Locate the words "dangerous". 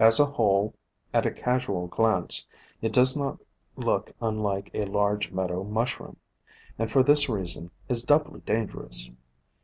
8.40-9.12